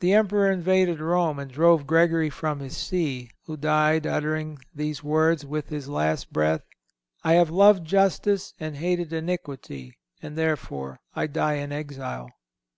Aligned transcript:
The 0.00 0.14
Emperor 0.14 0.50
invaded 0.50 0.98
Rome 0.98 1.38
and 1.38 1.48
drove 1.48 1.86
Gregory 1.86 2.28
from 2.28 2.58
his 2.58 2.76
See, 2.76 3.30
who 3.44 3.56
died 3.56 4.04
uttering 4.04 4.58
these 4.74 5.04
words 5.04 5.46
with 5.46 5.68
his 5.68 5.88
last 5.88 6.32
breath: 6.32 6.62
"I 7.22 7.34
have 7.34 7.50
loved 7.50 7.84
justice 7.86 8.52
and 8.58 8.74
hated 8.74 9.12
iniquity, 9.12 9.96
and 10.20 10.36
therefore 10.36 10.98
I 11.14 11.28
die 11.28 11.54
in 11.54 11.70
exile." 11.70 12.30